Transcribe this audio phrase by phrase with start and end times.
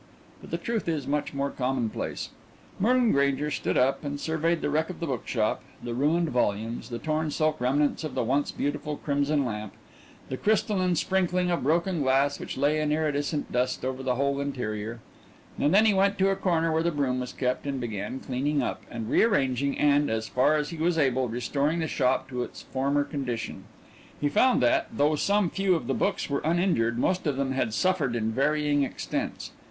[0.41, 2.29] But the truth is much more commonplace.
[2.79, 6.97] Merlin Grainger stood up and surveyed the wreck of the bookshop, the ruined volumes, the
[6.97, 9.73] torn silk remnants of the once beautiful crimson lamp,
[10.29, 15.01] the crystalline sprinkling of broken glass which lay in iridescent dust over the whole interior
[15.59, 18.63] and then he went to a corner where a broom was kept and began cleaning
[18.63, 22.63] up and rearranging and, as far as he was able, restoring the shop to its
[22.63, 23.65] former condition.
[24.19, 27.71] He found that, though some few of the books were uninjured, most of them had
[27.71, 29.51] suffered in varying extents.